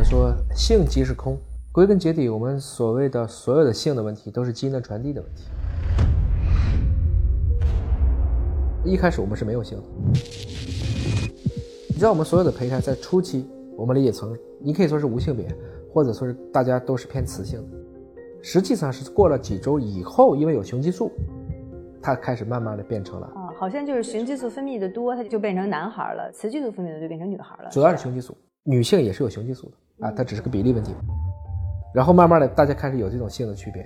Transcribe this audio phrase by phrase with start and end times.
[0.00, 1.36] 们说性即是空，
[1.70, 5.44] 归根结底，我们所谓的所有的性的问题，都是基因的传递的问题。
[8.82, 9.84] 一开始我们是没有性的，
[11.90, 13.46] 你知道我们所有的胚胎在初期，
[13.76, 15.46] 我们理解成你可以说是无性别，
[15.92, 17.76] 或者说是大家都是偏雌性的，
[18.40, 21.12] 实际上是过了几周以后，因为有雄激素，
[22.00, 27.68] 它开始慢慢的变成了啊，好像就是雄激素分泌的多，它就变成男孩了；雌激素分泌的就变成女孩了。
[27.68, 30.94] 主要是雄激素，女性也是有雄激素的啊，它只是个比例问题。
[31.94, 33.82] 然后慢慢的大家开始有这种性的区别，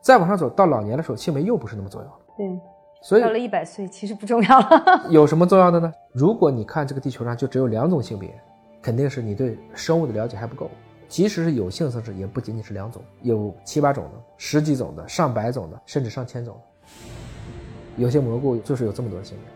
[0.00, 2.18] 再往上走到老年的时候，性别又不是那么重要了。
[2.36, 2.46] 对。
[3.00, 5.06] 所以到了一百岁，其实不重要了。
[5.08, 5.92] 有什么重要的呢？
[6.12, 8.28] 如果你看这个地球上就只有两种性别，
[8.82, 10.68] 肯定是你对生物的了解还不够。
[11.06, 16.60] 即使是有性生殖，也不仅仅是两种，有七八种的、十几种的、上百种的，甚至上千种。
[17.96, 19.52] 有些蘑菇就是有这么多的性别，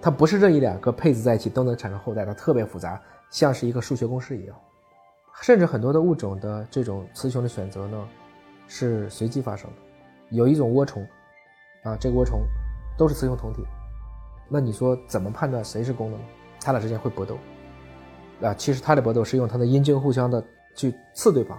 [0.00, 4.56] 它不是这一两个配子在一起都能产生后代，它特别复杂，像是一个数学公式一样。
[5.42, 8.08] 甚至很多的物种的这种雌雄的选择呢，
[8.68, 9.76] 是随机发生的。
[10.30, 11.02] 有一种涡虫，
[11.84, 12.42] 啊，这个涡虫。
[12.98, 13.64] 都是雌雄同体，
[14.46, 16.24] 那你说怎么判断谁是公的呢？
[16.60, 17.38] 它俩之间会搏斗，
[18.42, 20.44] 啊，其实它的搏斗是用它的阴茎互相的
[20.76, 21.58] 去刺对方，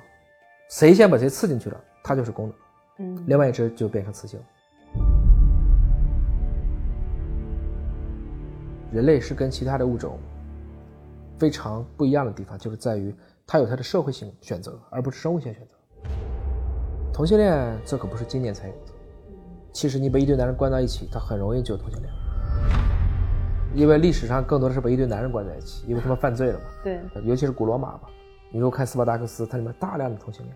[0.70, 2.56] 谁先把谁刺进去了，它就是公的，
[3.00, 4.40] 嗯，另外一只就变成雌性。
[8.92, 10.20] 人类是跟其他的物种
[11.42, 13.12] 非常不一样的地方，就是在于
[13.48, 16.12] 它有它的社会性选择，而不是生物性选择。
[17.12, 18.92] 同性恋这可不是今年才有的。
[19.74, 22.14] 其实你把一堆男人关到一起，他很容易就有同性恋，
[23.74, 26.66] 因为历史上更多的是把一堆男人关在一起，因为他们犯罪了嘛。
[26.84, 28.08] 对，尤其是古罗马吧，
[28.52, 30.56] 你如果看斯巴达克斯，它里面大量的同性恋，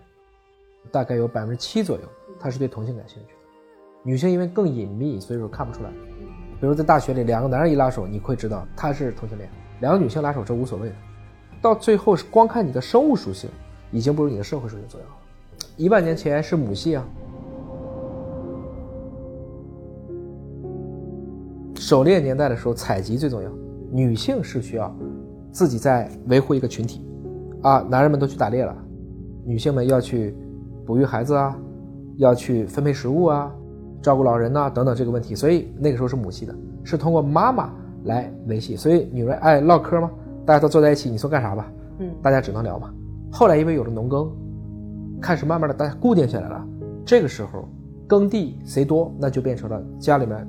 [0.92, 2.04] 大概有百分之七左右，
[2.38, 3.38] 他是对同性感兴趣的。
[4.04, 5.90] 女性因为更隐秘，所以说看不出来。
[6.60, 10.94] 比如在大学里，两个男人一拉手，你会知道他是同性恋；两个女性拉手，这无所谓的。
[11.60, 13.50] 到最后是光看你的生物属性，
[13.90, 15.12] 已经不如你的社会属性重要了。
[15.76, 17.04] 一万年前是母系啊。
[21.74, 23.50] 狩猎年代的时候，采集最重要。
[23.92, 24.92] 女性是需要
[25.52, 27.06] 自己在维护一个群体，
[27.62, 28.76] 啊，男人们都去打猎了，
[29.44, 30.34] 女性们要去
[30.84, 31.56] 哺育孩子啊，
[32.16, 33.52] 要去分配食物啊，
[34.02, 35.34] 照顾老人呐等等这个问题。
[35.34, 37.72] 所以那个时候是母系的，是通过妈妈
[38.06, 38.74] 来维系。
[38.76, 40.10] 所以女人爱唠嗑吗？
[40.44, 41.70] 大家都坐在一起，你说干啥吧？
[41.98, 42.92] 嗯，大家只能聊嘛。
[43.30, 44.30] 后来因为有了农耕，
[45.20, 46.66] 开始慢慢的大家固定下来了。
[47.04, 47.68] 这个时候
[48.06, 50.46] 耕地谁多，那就变成了家里面。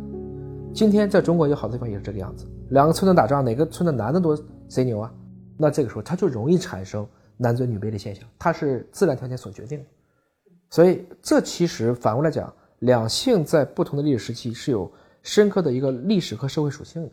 [0.74, 4.38] 今天在中国有好多地方也是这个样子，两个村子打仗，哪个村的男的多
[4.70, 5.12] 谁牛啊？
[5.58, 9.86] 那这个时候他就容易产生男尊女卑的现象，它是自然条件所决定的。
[10.70, 14.92] 所以这其实反过来讲，两性在不同的历史时期是有
[15.24, 17.10] 深刻的一个历史和社会属性的。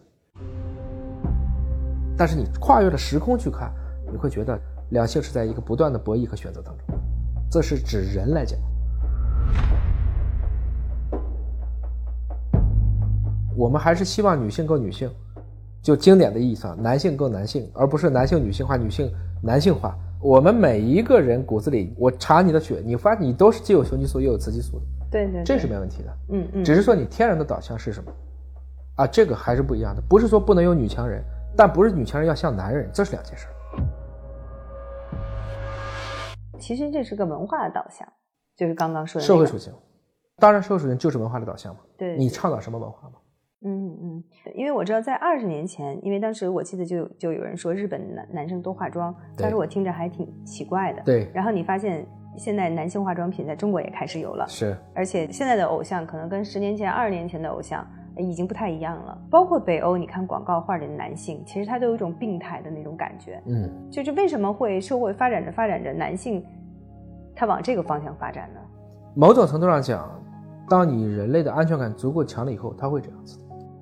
[2.17, 3.73] 但是你跨越了时空去看，
[4.11, 4.59] 你会觉得
[4.91, 6.87] 两性是在一个不断的博弈和选择当中，
[7.51, 8.59] 这是指人来讲。
[13.57, 15.11] 我们还是希望女性更女性，
[15.81, 19.97] 就经典的意义上，男性更男性，而不是男性女性化、女性男性化。
[20.21, 26.17] 我们每一个人骨子里，我查你的血，你发现你都是既有雄激素又有雌激素的，对对，这是没问题的。
[26.31, 28.11] 嗯嗯，只是说你天然的导向是什么，
[28.97, 30.03] 啊，这个还是不一样的。
[30.09, 31.23] 不是说不能有女强人，
[31.57, 33.47] 但不是女强人要像男人，这是两件事。
[36.59, 38.07] 其实这是个文化的导向，
[38.57, 39.73] 就是刚刚说的社会属性。
[40.39, 41.81] 当然，社会属性就是文化的导向嘛。
[41.97, 43.17] 对，你倡导什么文化嘛？
[43.67, 51.03] 嗯嗯，因为我知道在二十年前，因为当时我记得就就有人说日本男男生多化妆，当时我听着还挺奇怪的。
[51.03, 51.31] 对。
[51.33, 54.77] 然后你发现现在男性化妆品在中国也开始有了，是。
[54.95, 57.87] 而且现在的偶像可能跟十年前、二十年前的偶像
[58.17, 59.19] 已经不太一样了。
[59.31, 63.43] 包括北欧，你看广告画里的男性，其实他都有一种病态的那种感觉。
[63.47, 63.71] 嗯。
[63.91, 66.45] 就是为什么会社会发展着发展着，男性
[67.35, 68.61] 他往这个方向发展呢？
[69.15, 70.11] 某种程度上讲，
[70.69, 73.39] 当你人类的安全感足够强了以后，他会这样子。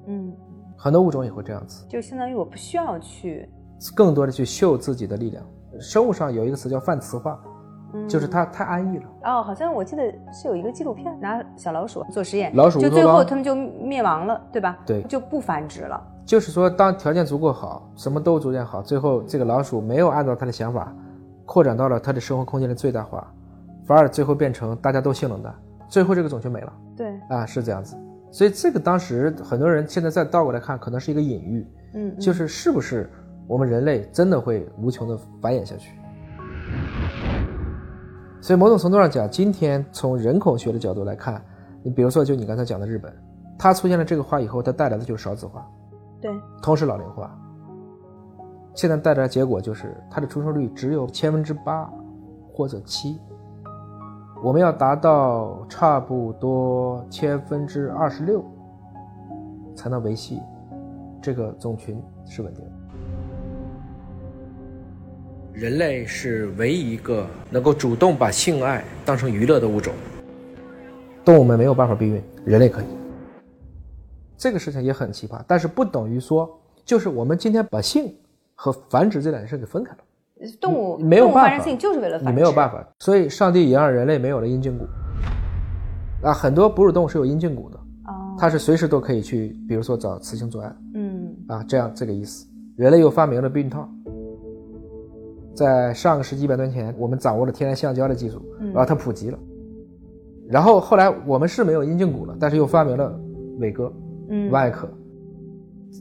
[0.06, 0.32] 嗯，
[0.76, 3.48] 很多物种也会这样子，就相当于我不需要去
[3.94, 5.44] 更多的去秀自己的力量。
[5.80, 7.40] 生物上有一个词叫泛雌化，
[8.08, 9.04] 就是它太安逸了。
[9.24, 10.02] 哦，好像我记得
[10.32, 14.78] 是有一个纪录片，拿小老鼠做实验，老鼠就最后他们就灭亡了，对吧？
[14.86, 16.02] 对，就不繁殖了。
[16.24, 20.94] 就是说，当条件足够好，什么都逐渐好，最后这个老鼠没有按照它的想法
[21.44, 23.26] 扩展到了它的生活空间的最大化，
[23.84, 25.52] 反而最后变成大家都性冷淡，
[25.88, 26.72] 最后这个种群没了。
[26.96, 27.96] 对，啊，是这样子。
[28.30, 33.10] 所以这个当时很多人现在再倒过来看，可能是一个隐喻，嗯，就是是不是
[33.46, 35.98] 我们人类真的会无穷的繁衍下去？
[38.42, 41.40] 所以某种程度上讲，今天从人口学的角度来看，
[41.80, 43.10] 你比如说就你刚才讲的日本，
[43.56, 45.64] 它出现了这个化以后，它带来的就是少子化，
[46.20, 46.28] 对，
[46.60, 47.38] 同时老龄化。
[48.74, 51.88] 现在带来的结果就是它的出生率只有千分之八
[52.52, 53.16] 或者七。
[54.42, 58.44] 我们要达到差不多千分之二十六，
[59.76, 60.40] 才能维系
[61.20, 62.64] 这个种群是稳定。
[65.52, 69.92] 人类是唯一一个能够主动把性爱当成娱乐的物种。
[71.24, 72.84] 动物们没有办法避孕，人类可以。
[74.36, 78.12] 这个事情也很奇葩，但是不等于说，就是我们今天把性
[78.54, 79.98] 和繁殖这两件事给分开了。
[80.58, 82.30] 动物没有办法，性就是为了繁殖。
[82.30, 84.86] 你没有办法，所以上帝也让人类没有了阴茎骨。
[86.22, 87.78] 啊，很多哺乳动物是有阴茎骨的，
[88.38, 90.74] 它是随时都可以去，比如说找雌性做爱。
[90.94, 92.46] 嗯，啊，这样这个意思。
[92.74, 93.86] 人类又发明了避孕套。
[95.54, 99.38] 在上个世纪一百多年前，我们掌握了天然橡胶的技术，然后它普及了。
[100.48, 103.18] 然后后来我们是没有阴茎骨了，但是又发明了
[103.58, 103.92] 伟哥，
[104.28, 104.88] 嗯，外壳。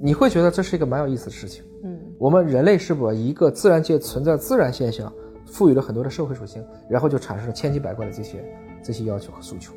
[0.02, 5.12] 你会觉得这是一个蛮有意思的事情，嗯，我们人类是把一个自然界存在自然现象，
[5.46, 8.44] 赋予了很多的社会属性，然后就产生了千奇百怪的这些
[8.82, 9.74] 这些要求和诉求，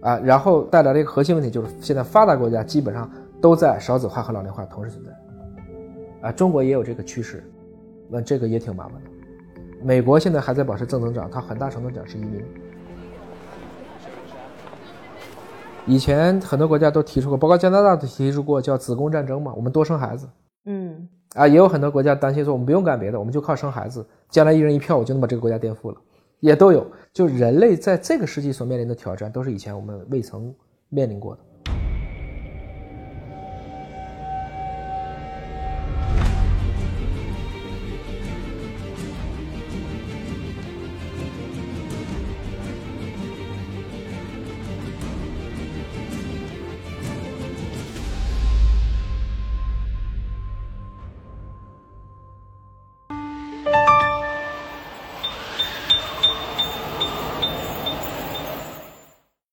[0.00, 3.10] 啊，然后带来了一个核心问题，就是现在发达国家基本上
[3.40, 7.42] 都在少子化和老龄化同时存在，啊，中国也有这个趋势，
[8.08, 9.10] 那这个也挺麻烦的。
[9.82, 12.42] 美国现在还在保持正增长，它很大程度讲是移民。
[15.86, 20.28] 以前很多国家都提出过，包括加拿大都提出过叫子宫战争嘛，我们多生孩子。
[20.66, 25.96] 嗯，啊，也有很多国家担心说我们不用干别的，我们就靠生孩子，将来一人一票，我就能把这个国家颠覆了，
[26.40, 26.86] 也都有。
[27.12, 30.54] 就人类在这个世纪所面临的挑战，都是以前我们未曾
[30.90, 31.40] 面临过的。